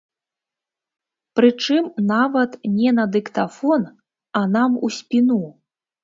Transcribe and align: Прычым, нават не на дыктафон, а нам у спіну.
Прычым, 1.39 1.89
нават 2.11 2.55
не 2.77 2.93
на 2.99 3.05
дыктафон, 3.15 3.83
а 4.39 4.41
нам 4.55 4.71
у 4.89 4.89
спіну. 5.01 5.37